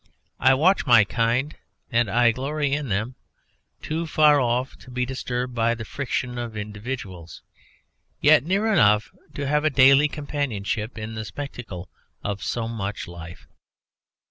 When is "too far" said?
3.83-4.39